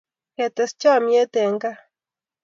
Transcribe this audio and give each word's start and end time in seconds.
Kites 0.35 0.71
chomyet 0.81 1.33
eng 1.43 1.57
kaa 1.61 1.79